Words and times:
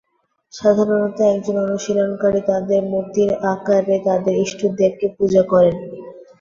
সাধারণত 0.53 1.17
একজন 1.29 1.55
অনুশীলনকারী 1.65 2.41
তাদের 2.47 2.81
মূর্তির 2.85 3.31
আকারে 3.51 3.95
তাদের 4.07 4.35
ইষ্ট-দেবকে 4.45 5.07
পূজা 5.17 5.43
করেন। 5.43 5.75